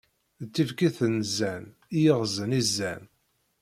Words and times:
D 0.41 0.45
tibkit 0.53 0.99
n 1.13 1.15
zzan, 1.29 1.65
i 1.97 1.99
yeɣeẓẓen 2.03 2.51
izan. 2.61 3.03